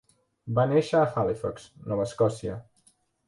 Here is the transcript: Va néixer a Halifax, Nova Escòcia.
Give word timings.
Va 0.59 0.63
néixer 0.71 1.01
a 1.01 1.09
Halifax, 1.19 1.67
Nova 1.91 2.09
Escòcia. 2.09 2.57